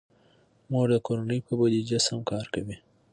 مور 0.71 0.87
د 0.93 0.97
کورنۍ 1.07 1.39
په 1.45 1.51
بودیجه 1.59 1.99
سم 2.07 2.19
کار 2.31 2.45
کوي. 2.53 2.77